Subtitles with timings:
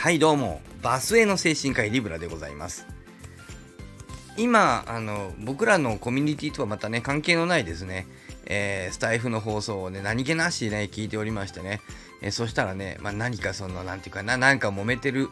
[0.00, 0.62] はいどうも。
[0.80, 2.86] バスへの精神科医リブラでございます。
[4.38, 8.06] 今あの僕らのコミュニティとはまたね関係のないですね、
[8.46, 11.82] えー、スタイフの放送をね何気なしね聞いておりましてね、
[12.22, 15.28] えー、そしたらね、まあ、何かその何ていうかななんか揉めてる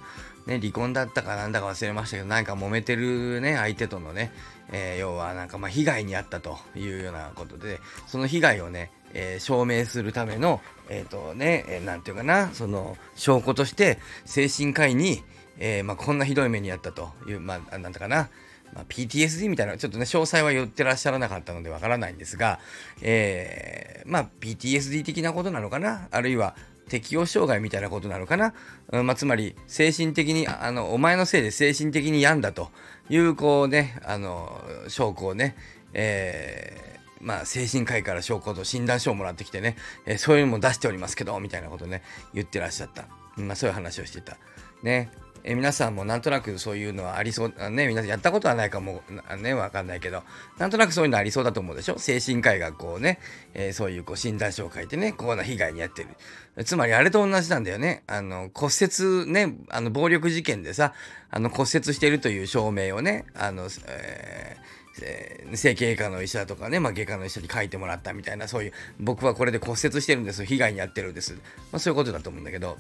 [0.49, 4.33] ね、離婚だったかなんだか忘れましたけど、なんか揉めてるね、相手とのね、
[4.73, 15.23] えー、要はなんかまあ被害に遭ったというようなことで、その被害をね、えー、証明するための、えっ、とね、えー、ていうかな、その証拠として精神科医に、
[15.59, 18.30] えー、まあ、こんなひどい目に遭ったという、まあ、なんだかな、
[18.74, 22.59] まあ、PTSD みたいな、ちょっとね、詳細は言ってらっしゃらなかったのでわからないんですが、
[23.02, 26.57] えー、まあ、PTSD 的なことなのかな、あるいは、
[26.88, 28.55] 適応障害みたいなことなのかな、
[28.92, 32.70] うんまあ、つまり精神的にあのお前のせいで精神的に病んだと
[33.09, 35.56] いうこうねあの証拠をね、
[35.93, 42.02] えー、まあ、精神科医から証拠と診断書をもらってきてね、えー、そういうのも出しておりますけどみたいなことね
[42.35, 44.37] 言ってらっしゃった、まあ、そういう話をしてた。
[44.82, 45.10] ね。
[45.51, 49.02] え皆さんもなんとなくそういうのはありそう、ね、皆さんやったことはないかも
[49.41, 50.23] ね、わかんないけど、
[50.59, 51.99] なんとなくそういうのありそうだと思うでしょ？
[51.99, 53.18] 精神科医がこうね、
[53.54, 56.65] えー、そういうこう診断書を書いてね、こうな被害に遭ってる。
[56.66, 58.02] つまりあれと同じなんだよね。
[58.07, 60.93] あの、骨折ね、あの、暴力事件でさ、
[61.30, 71.32] あの、骨折してるという証明をね、あの、えーえー、整形外科の医者とかね、まあ、外科の医者に書いてもらったみたいな、そういう、僕はこれで骨折してるんです、被害に遭ってるんです。
[71.34, 71.41] ま
[71.76, 72.76] あ、そういうことだと思うんだけど、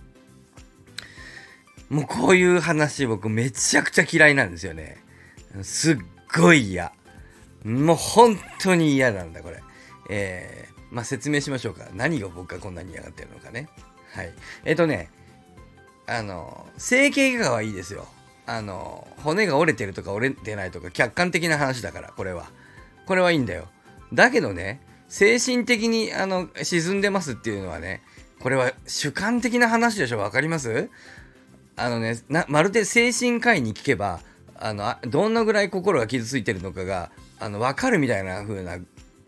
[1.88, 4.98] もうこういう話僕めちゃくちゃ嫌いなんですよね。
[5.62, 5.96] すっ
[6.36, 6.92] ごい嫌。
[7.64, 9.62] もう本当に嫌なんだこれ。
[10.10, 11.86] えー、まあ説明しましょうか。
[11.94, 13.68] 何が僕がこんなに嫌がってるのかね。
[14.12, 14.32] はい。
[14.64, 15.10] えっ、ー、とね、
[16.06, 18.06] あの、整形外科はいいですよ。
[18.46, 22.50] あの、骨が折れてるとか折れてないとか客観的な話だから、これは。
[23.06, 23.68] これはいいんだよ。
[24.12, 28.02] だけどね、精神的にあの沈んでますっていうのはね、
[28.40, 30.90] これは主観的な話でしょわかります？
[31.78, 34.20] あのねまるで精神科医に聞けば
[34.56, 38.78] あのどんなぐらい心が傷ついてるのかがあの分かるみたいな風な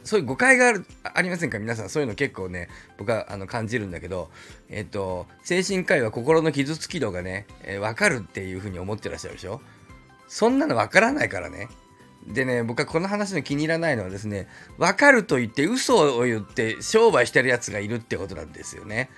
[0.03, 1.59] そういう誤解があるありませんか？
[1.59, 2.69] 皆さんそういうの結構ね
[2.99, 4.31] 僕はあの感じるんだけど、
[4.69, 9.60] えっと、精神科医は心の傷つき度がね、えー、分かるっていう風に思ってらっしゃるでしょ？
[10.27, 11.69] そんなの分からないからね。
[12.27, 19.10] でね僕はこの話の気に入らないのはですね分かると言って嘘を言って商売してるやつがいるってことなんですよね。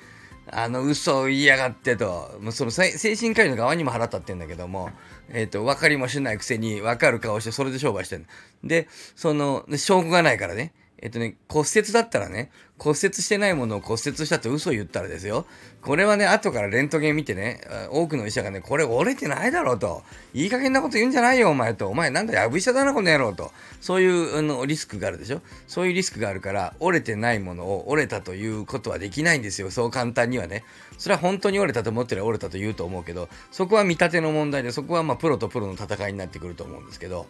[0.51, 4.91] あの嘘を言いやがってと、もうその精神科医の側にも腹立ってんだけども、
[5.29, 8.27] えっ、ー、と、分かりもしないくせに分かる顔してそれで商売してる
[8.65, 10.73] で、その、証拠がないからね、
[11.03, 15.47] えっとね、骨折だったらね、骨折してないものを骨折したって嘘を言ったらですよ。
[15.83, 20.05] これはね、後からレントゲン見てね、多くの医者がね、これ折れてないだろうと。
[20.33, 21.89] いい加減なこと言うんじゃないよ、お前と。
[21.89, 23.51] お前なんだ、やぶ医者だな、この野郎と。
[23.81, 25.43] そういうあのリスクがあるでしょ。
[25.67, 29.73] そういうリスクがあるから、折れてないものを折れたということはできないんですよ。
[29.73, 30.65] そう簡単にはね。
[30.99, 37.27] それは本当に折れたと思ってる折れたと言うと思うけど、そこは見立ての問題で、そこはまプロとプロの戦いになってくると思うんですけど、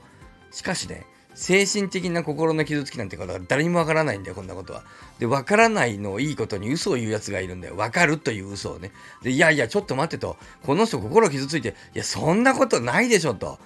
[0.51, 4.85] しかしね、精神的な心の傷つきなんてことは誰にもわからないんだよ、こんなことは。
[5.19, 7.77] で、わからないのをいいことに嘘を言う奴がいるんだよ。
[7.77, 8.93] わかるという嘘をね。
[9.23, 10.37] で、いやいや、ちょっと待ってと。
[10.63, 13.59] この人心傷ついて、いや、そんなことないでしょと。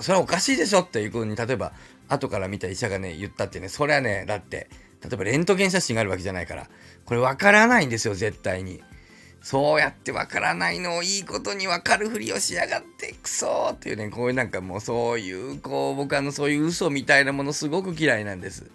[0.00, 1.72] それはおかしいでしょっていうふうに、例えば、
[2.08, 4.68] 後から見た医者がね、言ったってね、それはね、だって、
[5.02, 6.68] 例えばレントゲン写真があるわけじゃないから、
[7.04, 8.82] これわからないんですよ、絶対に。
[9.42, 18.70] そうやってわからないのをいいことにわかるふりをしやがってくそーっていうね、こういうなんかもうそういう、こう僕あのそういう嘘みたいなものすごく嫌いなんです。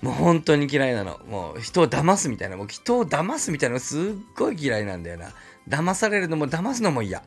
[0.00, 1.18] もう本当に嫌いなの。
[1.28, 4.02] もう人を騙すみたいな、もう人を騙すみたいなのすっ
[4.36, 5.32] ごい嫌いなんだよな。
[5.68, 7.24] 騙されるのも騙すのも嫌。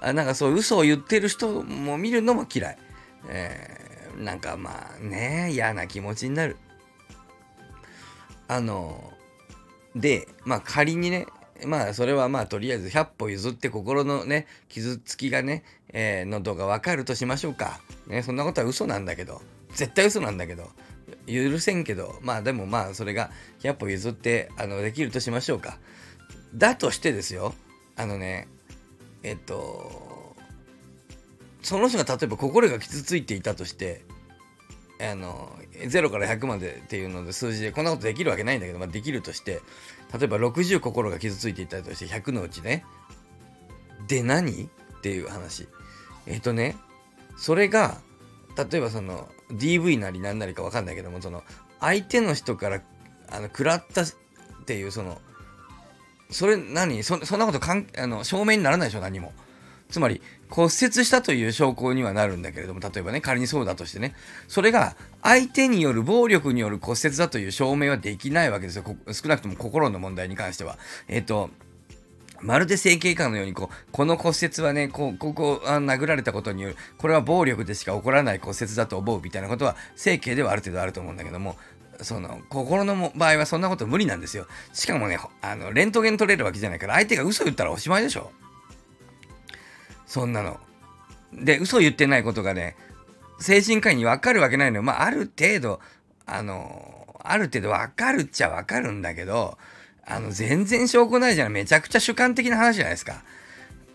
[0.00, 2.78] あなんかそう嘘を言ってる人も見るのも嫌い。
[3.28, 6.58] えー、なんかまあね、嫌な気持ちになる。
[8.48, 9.14] あの、
[9.96, 11.26] で、まあ仮にね、
[11.66, 17.80] まあそれはまあとりあえず100歩譲って心のね傷つきがね、えー、喉が分かるとしましょうか。
[18.06, 19.40] ねそんなことは嘘なんだけど
[19.74, 20.70] 絶対嘘なんだけど
[21.26, 25.78] 許せんけどまあでもまあそれが100歩譲ってあのできるとしましょうか。
[26.54, 27.54] だとしてですよ
[27.96, 28.48] あのね
[29.22, 30.34] えっと
[31.62, 34.02] その人が例えば心が傷ついていたとして
[35.00, 39.60] あの0から100までっていうので数字でこんなことできるわけないんだけど、まあ、できるとして
[40.18, 42.84] 例えば60心が傷ついていたとして100のうちね
[44.06, 44.64] で何？
[44.64, 45.68] っていう話。
[46.26, 46.76] えっ、とね
[47.36, 47.98] それが
[48.70, 51.42] 例えばその DV なりなんなりか分かんないけどもその
[51.80, 52.82] 相手の人から
[53.30, 54.06] あの食らったっ
[54.66, 55.18] ていうその
[56.30, 57.02] それ何？
[57.02, 59.32] そそんなことかんあの証明にならないでしょ何も。
[59.90, 60.72] つまり骨折
[61.04, 64.14] したという証拠にはなるんだけれども例えばね仮にそうだとしてね
[64.48, 70.78] それが相手による暴力による骨折だという証明はできないわけですよ少なくとも心の問題に関しては
[71.08, 71.50] えっ、ー、と
[72.42, 81.56] まるで整形官のようにこう、この骨折はね、こう、ここあ殴られたことによる、これは暴力でしか起こらない骨折だと思うみたいなことは、整形ではある程度あると思うんだけども、
[82.00, 84.46] その、心の場合はそんなこと無理なんですよ。
[84.72, 88.32] しかもね、あの、レントゲン取れるわけじゃないから、相手が嘘言ったらおしまいでしょ。
[90.10, 90.58] そんなの。
[91.32, 92.74] で、嘘言ってないことがね、
[93.38, 94.82] 精神科医に分かるわけないのよ。
[94.82, 95.80] まあ、ある程度、
[96.26, 99.56] あの、ある程度分かるっちゃ分かるんだけど、
[100.04, 101.52] あの、全然証拠ないじゃん。
[101.52, 103.22] めちゃくちゃ主観的な話じゃないですか。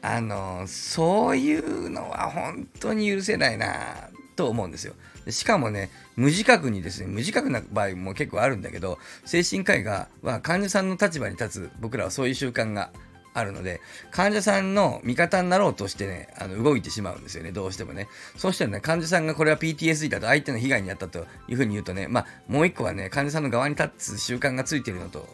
[0.02, 4.94] あの、そういうのは本当に許せないなと思うんですよ。
[5.28, 12.92] しかもね、無自覚にですね、無自覚な場合も結構あるんだけど、精神科医が、は患者さんの立場に立つ僕らはそういう習慣が
[13.36, 18.08] あるので、患者さんの味方になろうとしてね、あの動いてしまうんですよね、どうしてもね。
[18.38, 25.28] そうしたらね、患者さんがこれは PTSD だと相手の被害に遭ったというふうに言うとね、まあ、もう一個はね、患者さんの側に立つ習慣がついてるのと、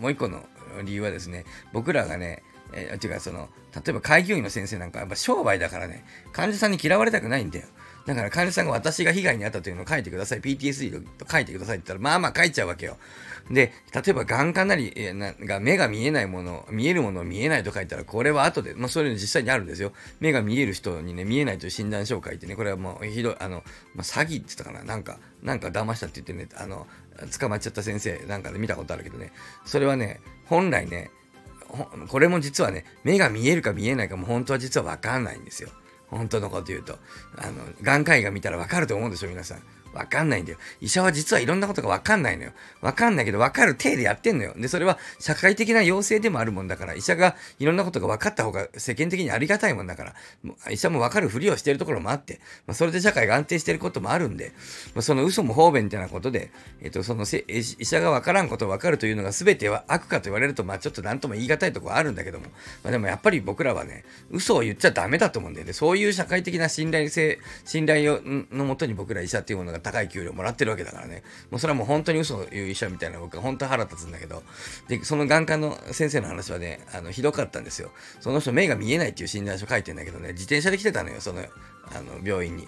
[0.00, 0.44] もう一個の
[0.84, 7.66] 理由はですね、僕らがね、えー、違う、その、例えば開業医の先生なんかやっぱ商売だからね、患者さんに嫌われたくないんだよ。
[8.06, 10.40] だから患者さんが私が被害に遭ったというのを書いてください。
[10.40, 12.98] PTSD と書いてくださいって言ったら、まあまあ書いちゃうわけよ。
[13.50, 19.92] で、例えば眼科なり、えなが目が見えないもの、見えるものを見えないと書いたら、これは後で、まあそういうの実際にあるんですよ。
[20.20, 23.62] 目が見える人にね、見えないという診断書を書いてね、これはもうひどい、あの、
[23.94, 26.86] まあ、詐欺って言ったかななんか、なんか騙したって言ってね、あの、
[27.38, 29.32] 捕まっちゃった先生なんかで見たことあるけどね、
[29.64, 31.10] それはね、本来ね、
[32.08, 35.70] これも実はね、目が見えるか見えないかも本当は実はわかんないんですよ。
[36.08, 36.98] 本当のこと言うと。
[37.36, 39.62] あの、眼科医が見たらわかると思うんでしょ、皆さん。
[39.96, 40.58] わかんないんだよ。
[40.80, 42.52] 医者は実はいろんなことがわかんないのよ。
[42.80, 44.54] わかんないけど、わかる体でやってんのよ。
[44.56, 50.14] で、それは社会的な要請でもあるもんだから、医者がいろんなことが分かった方が世間的にありがたいもんだから、
[50.70, 54.52] 医者もわかるふりをしてるところもあって、まあ、それで社会が安定してることもあるんで、
[54.94, 56.50] まあ、その嘘も方便ってなことで、
[56.80, 62.46] えっ、と、その医者がわからんことをわかるというのが全ては悪かと言われると、まあちょっと何とも言い難いところはあるんだけども、
[62.82, 65.72] まあ、でもやっぱり僕らはね、嘘を言っちゃダメだと思うんだよね。
[65.72, 68.20] そういう社会的な信頼性、信頼
[68.52, 71.22] のもとに僕ら医者っていうものが高い給料もらってるわけだからね。
[71.50, 74.42] もうそれはもう本当に嘘を言う医者みたいな僕は本当腹立つんだけど、
[74.88, 77.92] で、その眼科の先生の話はね、あの、ひどかったんですよ。
[78.20, 82.66] その人目が見えないっていう診断書書いてんだけどね、自転車で来てたのよ、その、あの、病院に。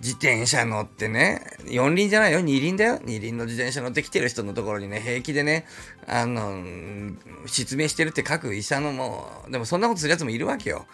[0.00, 3.00] 自転車乗ってね、四輪じゃないよ、二輪だよ。
[3.04, 5.64] 二輪の自転車乗ってきてる人のところにね、平気でね、
[6.06, 6.62] あの、
[7.46, 10.86] 失明してるって書く医者のもう、でもそんなことするやつもいるわけよ。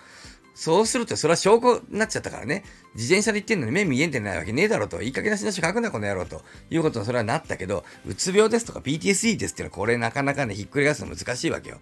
[0.54, 2.64] そうすると、それは証拠になっちゃったからね。
[2.94, 5.02] 自転車で行ってんのに目見えんでないわけねえだろと。
[5.02, 6.42] いい加減なしなし書くな、この野郎と。
[6.70, 11.78] いうことはそれはなったけど、うつ病ですとか PTSD ですっていうのはこれなかなかね、ひっくり返すの難しいわけよ。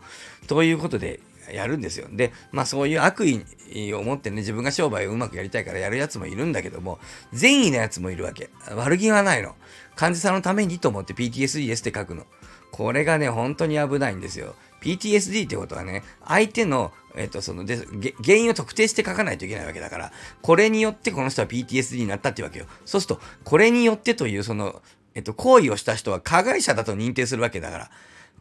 [0.46, 1.20] ということで、
[1.50, 2.08] やるんですよ。
[2.10, 6.98] で、まあそういう悪意を持ってね、自分が商売をうまくやりたいからやるやつもいるんだけども、
[7.32, 8.50] 善意なやつもいるわけ。
[8.74, 9.54] 悪気はないの。
[9.96, 12.26] 患者さんのためにと思って PTSD ですって書くの。
[12.70, 14.54] これがね、本当に危ないんですよ。
[14.82, 17.76] PTSD ってことはね、相手のえっ、と、そので、
[18.24, 22.66] 原因を特定して書かないといけないわけだから、これによってこの人は PTSD になったってわけよ。
[22.84, 24.80] そうすると、これによってという、その、
[25.14, 27.90] えっと、行為をした人は加害者だと認定するわけだから、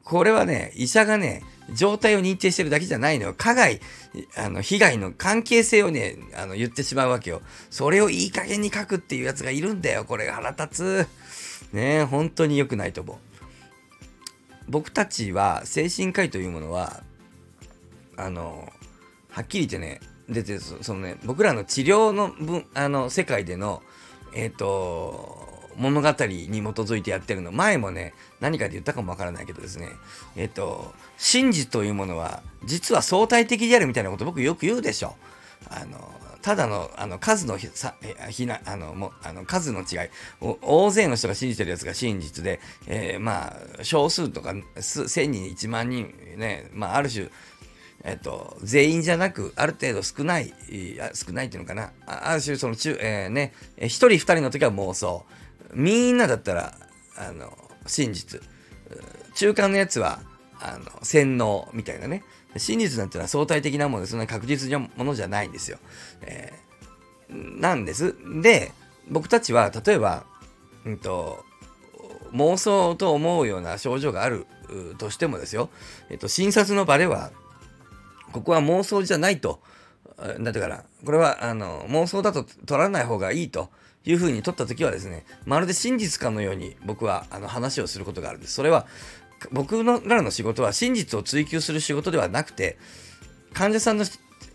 [0.03, 1.43] これはね、医者がね、
[1.73, 3.35] 状態を認定してるだけじゃないのよ。
[3.38, 3.81] 加害、
[4.35, 7.41] あの、被害の関係性をね、あの、言ってしまうわけよ。
[7.69, 10.05] それをいい加減に書くっていうやつがいるんだよ。
[10.05, 11.07] これが腹立つ。
[11.73, 13.30] ね本当に良くないと思う。
[14.71, 17.03] 僕たちは、精神科医というものは、
[18.15, 18.72] あの、
[19.29, 23.84] はっきり言ってね、出てそのね、僕らの治療の分、あの、世界での、
[24.34, 27.51] えっ、ー、と、物語に基づいてやってるの。
[27.51, 29.89] 前もね、何かで言ったかもわからないけどですね、
[30.38, 35.15] えっ、ー、と、真実というものは、実は相対的であるみたいなこと僕よく言うでしょ。
[35.70, 37.96] あの、ただのあの数のさ
[38.30, 39.88] ひなあのもあの数の違い
[40.41, 47.30] 大勢の人が信じてるやつが真実で、えー、まあ少数とか1000人1万人ね、まあ、ある種
[48.03, 50.51] えっと、全員じゃなく、ある程度少ない、
[51.13, 51.91] 少ないっていうのかな。
[52.08, 55.24] ある種、その中、えー、ね、一人二人の時は妄想。
[55.75, 56.75] みんなだったら、
[57.15, 58.41] あの、真実。
[59.36, 60.20] 中間のやつは、
[60.62, 62.24] あの、洗脳みたいなね。
[62.58, 65.80] 真実なんてのは相対的なもので、そんな確実なものじゃないんですよ。
[66.22, 68.15] えー、なんです。
[68.41, 68.72] で、
[69.10, 70.25] 僕たちは、例えば、
[70.86, 71.44] うんと、
[72.34, 74.46] 妄想と思うような症状がある
[74.98, 75.70] としてもですよ、
[76.10, 77.32] えっと、診察の場では、
[78.32, 79.62] ここは妄想じゃないと。
[80.39, 83.70] だから、これはあの妄想だと取らない方がいいと
[84.06, 88.53] いうふうに取ったときはですね、まるで真実かのように僕はあの話をすることがあるんです。
[88.53, 88.86] それは
[89.51, 92.77] 僕のらの仕事は真実を追求する仕事ではなくて、
[93.53, 94.05] 患者さんの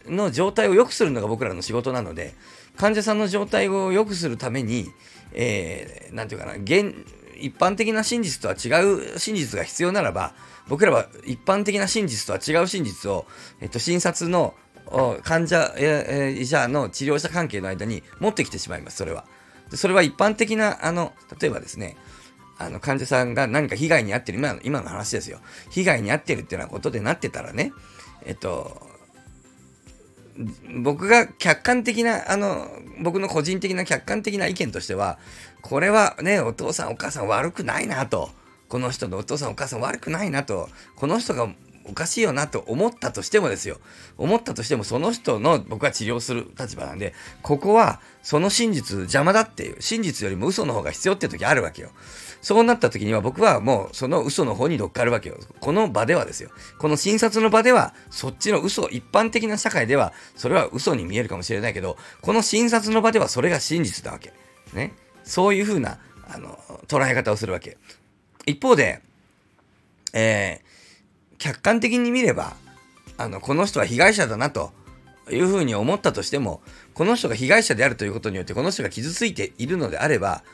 [0.06, 2.34] の状態を良くするのが僕らの仕事なので、
[2.76, 4.86] 患者さんの状態を良くするために、
[5.32, 6.94] えー、ていうかな、現
[7.38, 10.34] 一般的な真実とは違う真実が必要ならば、
[10.68, 13.26] 僕らは一般的な真実とは違う真実を、
[13.60, 14.54] えっと、診察の
[15.22, 19.24] 患者、えー、医者の治療者関係の間に持ってきてしまいます、それは。
[19.70, 21.96] でそれは一般的な、あの、例えばですね、
[22.58, 25.40] あの患者さんが何か被害に遭ってる、今の今の話ですよ。
[25.70, 27.72] 被害に遭ってるっていうようなことでなってたらね、
[28.24, 28.86] えっと、
[30.82, 32.68] 僕が客観的な、あの、
[33.02, 35.18] 僕の個人的な客観的な意見としては、
[35.62, 38.30] これはね、お父さんお母さん悪くないなと、
[38.68, 41.48] この人のお父さんお母さん悪くないなと、この人が
[41.88, 43.78] おかしいよなと思ったとしてもですよ。
[44.18, 51.90] 思ったとしてもその人の僕は治療する立場なんで、ここはその真実邪魔だっていう、真実よりも嘘の方が必要って時あるわけよ。
[52.46, 55.36] そうなった時には僕はもうその嘘の方に乗っかるわけよ。
[55.58, 56.50] この場ではですよ。
[56.78, 64.32] この診察の場では、そっちの嘘、一般的な社会では、それは嘘に見えるかもしれないけど、この診察の場ではそれが真実なわけ。
[64.74, 64.92] ね。
[65.24, 65.98] そういうふうな、
[66.28, 67.78] あの、捉え方をするわけ。
[68.46, 69.02] 一方で、
[70.12, 72.54] えー、客観的に見れば、
[73.18, 74.70] あの、この人は被害者だなと
[75.32, 76.62] いうふうに思ったとしても、
[76.94, 80.44] この人が被害者であるということによって、この人が傷ついているのであれば、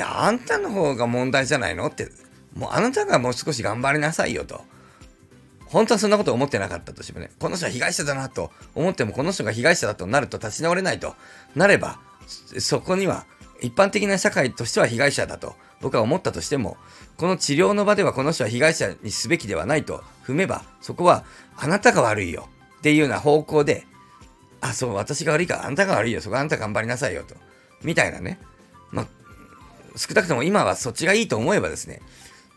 [0.00, 2.08] や、あんたの方が問題じゃないのって、
[2.54, 4.62] もうあなたがもう少し頑張りなさいよと。
[5.66, 8.50] 本当はそんなこと思ってなかったとしてもね、この人は被害者だなと。
[8.74, 11.14] 思っても、この人が被害者だとなると立ち直れないと。
[11.54, 12.00] なれば、
[12.58, 13.26] そこには
[13.60, 15.54] 一般的な社会としては被害者だと。
[15.80, 16.76] 僕は思ったとしても、
[17.16, 20.02] この治療の場ではこの人は被害者にすべきではないと。
[20.26, 21.24] 踏めば、そこは
[21.56, 22.48] あなたが悪いよ。
[22.78, 23.86] っていうような方向で、
[24.60, 27.34] あ、そう、私が悪いかあんたが悪いよ、そこあんた頑張りなさいよと。
[27.82, 28.38] みたいなね。
[29.96, 32.00] 少なくとも今はそっちがいいと思えばですね、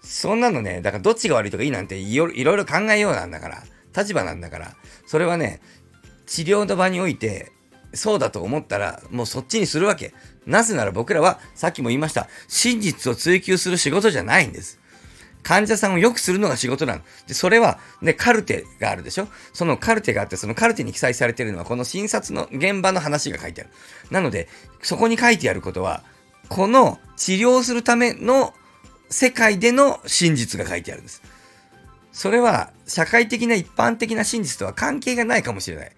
[0.04, 3.64] そんなのね、だからどっちが悪いとかいいなんていろいろ考えようなんだから、
[3.96, 4.76] 立場なんだから、
[5.06, 5.62] それはね、
[6.26, 7.52] 治療の場において、
[7.94, 10.14] そうだと思ったら、もうそっちにするわけ。
[10.48, 14.80] なぜなら僕らは、さっきも言いました、真実を追求する仕事じゃないんです。
[15.44, 17.02] 患者さんを良くするのが仕事なの。
[17.28, 19.28] で、それは、ね、カルテがあるでしょ？
[19.52, 23.70] そのカルテがあって、そのカルテに記載されているのは、この診察の現場の話が書いてある。
[24.10, 24.48] なので、
[24.82, 26.04] そこに書いてあることは、
[26.50, 28.54] この治療するための
[29.10, 31.22] 世界での真実が書いてあるんです。
[32.12, 35.92] それは社会的な一般的な真実とは関係がないかもしれない。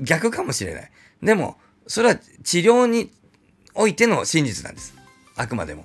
[0.00, 0.90] 逆かもしれない。
[1.22, 1.56] でも、
[1.86, 3.12] それは治療に
[3.74, 4.94] おいての真実なんです。
[5.36, 5.84] あくまでも。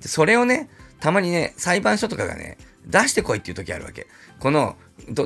[0.00, 0.68] それをね、
[1.00, 4.06] たまにね、裁判所とかがね、出してこいっていう時あるわけ。
[4.40, 4.76] この、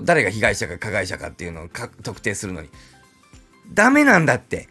[0.03, 1.69] 誰が被害者か加害者かっていうのを
[2.03, 2.69] 特定するのに。
[3.73, 4.69] ダメなんだって。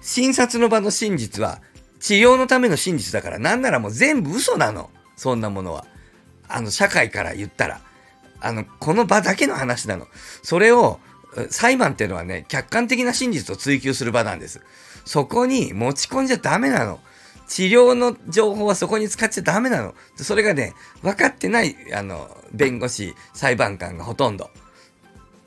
[0.00, 1.62] 診察の場の真実は
[2.04, 4.90] 治療のための真実だから、なんならもう全部嘘なの。
[5.16, 5.86] そんなものは。
[6.48, 7.80] あの、社会から言ったら。
[8.42, 10.06] あの、この場だけの話なの。
[10.42, 11.00] それを、
[11.48, 14.60] 裁判っていうのはね、客観的な真実を追求する場なんです。
[15.06, 17.00] そこに持ち込んじゃダメなの。
[17.48, 19.94] 治療の情報はそこに使っちゃダメなの。
[20.16, 24.50] それがね、分かってない、あの、弁護士、裁判官がほとんど。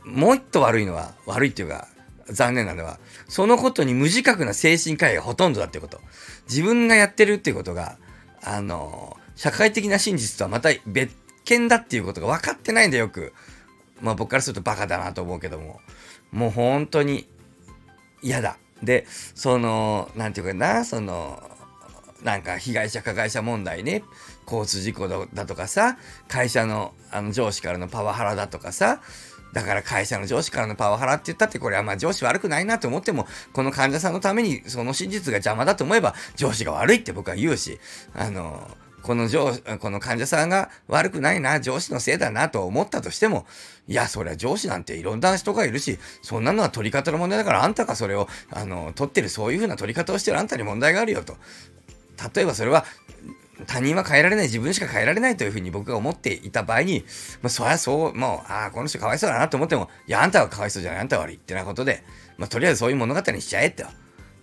[0.03, 1.87] もう一個悪いのは、悪いっていうか、
[2.29, 6.01] 残念なのは、そのことに無自覚な精神科医がほとんどだってこと。
[6.49, 7.97] 自分がやってるっていうことが、
[8.43, 11.15] あの、社会的な真実とはまた別
[11.45, 13.33] 件だっていうことが分かってないんだよく。
[14.01, 15.79] まあ僕からするとバカだなと思うけども。
[16.31, 17.27] もう本当に
[18.21, 18.57] 嫌だ。
[18.83, 21.41] で、その、なんていうかな、その、
[22.23, 24.03] なんか被害者加害者問題ね、
[24.45, 29.01] 交通事故だとかさ、会社のあの上司からのパワハラだとかさ、
[29.53, 37.79] だから会社の上司からのパワハラって言ったってこれはまあ上司悪くないなと思ってもこの患者さんのためにその真実が邪魔だと思えば上司が悪いって僕は言うし
[38.13, 38.67] あの
[39.03, 43.45] この上この患者さんが悪くないな上司のせいだなと思ったとしても
[43.87, 51.37] いやそりゃ上司なんていろんな人がいるしそんなのは取り方の問題だからあんたがそれをあの取ってるそういうふうな取り方をしてるあんたに問題があるよと。
[52.35, 52.83] 例えばそれは
[53.65, 57.03] 他人は変えられない自分しか変えられないというふうに僕が思っていた場合に、
[57.41, 62.03] まあ、そりゃそう、もう、ああ、この人かわいそうだなと思っても、いや、あんたはかわいそうじゃない、あんたは悪いってなことで、
[62.37, 63.85] まあ、とりあえずそういう物語にしちゃえって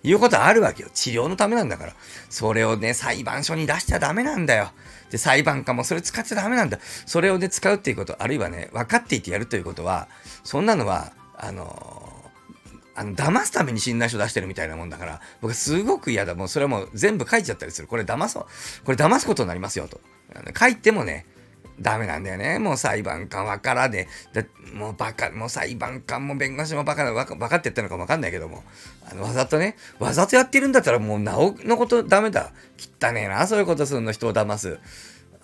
[0.03, 0.89] いうことはあるわけよ。
[0.93, 1.95] 治療のためなんだから。
[2.29, 4.71] それをね、裁判所に出しちゃダメなんだよ。
[5.11, 6.79] で、裁判官もそれ使っちゃダメなんだ。
[7.07, 10.09] それをね、使うっていうこと、あるいはね、分かっていてやるということは、
[10.43, 12.14] そんなのは、あの
[12.95, 16.35] あの、騙すために診断書出してるみたいなもんだから、僕はすごく嫌だ。
[16.35, 17.89] もうそれはもう全部書いちゃったりする。
[17.89, 18.47] これ騙そう。
[18.85, 20.01] これ騙すことになりますよと。
[20.59, 21.27] 書いてもね、
[21.81, 22.59] ダメなんだよね。
[22.59, 24.47] もう裁判官わからねえ。
[24.73, 28.63] もうバカ、もう裁判官も弁護士もバカだ、バカって言ったのかもわかんないけども。
[29.11, 32.53] あの、わざとね、わざとやってるんだったらもうなおのことダメだ。
[32.79, 34.79] 汚ねえな、そういうことするの人を騙す。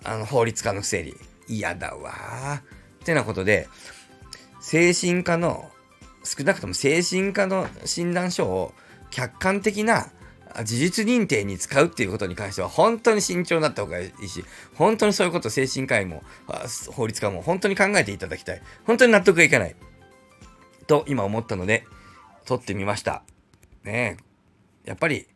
[0.05, 1.15] あの、法律家のくせに。
[1.49, 2.63] 嫌だわ
[3.03, 3.69] ってなことで、
[4.61, 5.71] 精神科の
[6.23, 8.75] 少なくとも精神科の診断書を
[9.11, 10.11] 客観的な
[10.65, 16.23] 事実認定に使うっていうことに関しては本当に慎重になった方がいいし、本当にそういうこと精神科医も
[16.93, 18.63] 法律家も本当に考えていただきたい。
[18.85, 19.77] 本当に納得がいかない。
[20.87, 21.87] と今思ったので、
[22.47, 23.23] 撮ってみました。
[23.85, 24.19] ね
[24.85, 24.89] え。
[24.89, 25.29] やっぱり、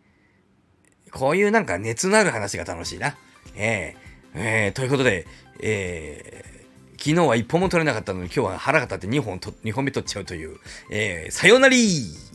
[1.12, 3.17] こういうなんか熱のある話が楽しいな。
[3.55, 5.26] えー、えー、ということで、
[5.61, 6.54] えー、
[6.99, 10.59] 昨日は1本も取れなかったのに今日は腹が立って2本と2本目取っちゃうという、
[10.91, 12.34] えー、さよなり。